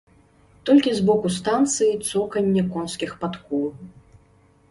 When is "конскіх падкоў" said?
2.77-3.67